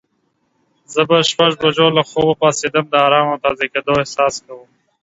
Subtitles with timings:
[0.93, 4.67] زه په شپږ بجو له خوبه پاڅیدم د آرام او تازه کیدو احساس کوم.